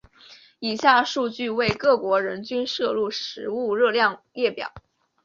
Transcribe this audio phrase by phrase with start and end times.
[0.57, 4.73] 以下数据为各国人均摄入食物热量列表。